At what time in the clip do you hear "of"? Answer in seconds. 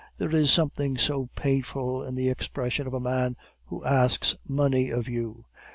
2.87-2.93, 4.89-5.07